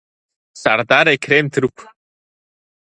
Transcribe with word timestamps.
Сардар-екрем 0.61 1.45
ҭырқә. 1.53 1.83